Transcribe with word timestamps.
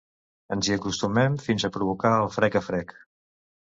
Ens 0.55 0.69
hi 0.69 0.73
acostem 0.77 1.37
fins 1.45 1.69
a 1.69 1.73
provocar 1.79 2.17
el 2.25 2.35
frec 2.41 2.63
a 2.65 2.67
frec. 2.73 3.01